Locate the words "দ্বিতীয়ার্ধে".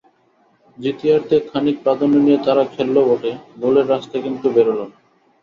0.77-1.37